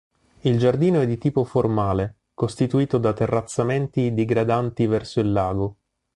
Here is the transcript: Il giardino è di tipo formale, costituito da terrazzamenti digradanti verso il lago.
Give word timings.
Il 0.39 0.57
giardino 0.57 1.01
è 1.01 1.05
di 1.05 1.19
tipo 1.19 1.43
formale, 1.43 2.21
costituito 2.33 2.97
da 2.97 3.13
terrazzamenti 3.13 4.15
digradanti 4.15 4.87
verso 4.87 5.19
il 5.19 5.31
lago. 5.31 5.75